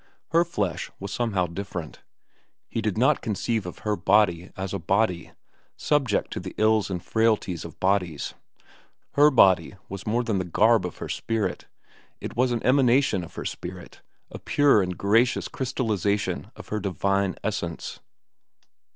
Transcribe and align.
Her 0.29 0.43
flesh 0.43 0.89
was 0.99 1.13
somehow 1.13 1.45
different. 1.45 2.01
He 2.67 2.81
did 2.81 2.97
not 2.97 3.21
conceive 3.21 3.67
of 3.67 3.79
her 3.85 3.95
body 3.95 4.49
as 4.57 4.73
a 4.73 4.79
body, 4.79 5.31
subject 5.77 6.33
to 6.33 6.39
the 6.39 6.55
ills 6.57 6.89
and 6.89 7.03
frailties 7.05 7.63
of 7.63 7.79
bodies. 7.79 8.33
Her 9.11 9.29
body 9.29 9.75
was 9.89 10.07
more 10.07 10.23
than 10.23 10.39
the 10.39 10.43
garb 10.43 10.87
of 10.87 10.97
her 10.97 11.07
spirit. 11.07 11.67
It 12.19 12.35
was 12.35 12.51
an 12.51 12.65
emanation 12.65 13.23
of 13.23 13.35
her 13.35 13.45
spirit, 13.45 14.01
a 14.31 14.39
pure 14.39 14.81
and 14.81 14.97
gracious 14.97 15.47
crystallization 15.47 16.49
of 16.55 16.69
her 16.69 16.79
divine 16.79 17.35
essence. 17.43 17.99